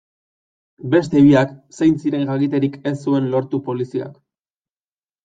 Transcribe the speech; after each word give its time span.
Beste 0.93 1.19
biak 1.25 1.51
zein 1.79 1.93
ziren 2.03 2.23
jakiterik 2.29 2.79
ez 2.93 2.95
zuen 3.05 3.29
lortu 3.35 3.61
Poliziak. 3.69 4.17